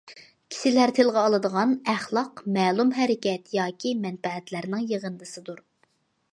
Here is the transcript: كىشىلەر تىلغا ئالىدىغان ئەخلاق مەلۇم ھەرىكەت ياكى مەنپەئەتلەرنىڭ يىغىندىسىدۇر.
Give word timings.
كىشىلەر 0.53 0.93
تىلغا 0.99 1.25
ئالىدىغان 1.27 1.75
ئەخلاق 1.93 2.41
مەلۇم 2.57 2.95
ھەرىكەت 3.01 3.53
ياكى 3.59 3.95
مەنپەئەتلەرنىڭ 4.07 4.89
يىغىندىسىدۇر. 4.95 5.65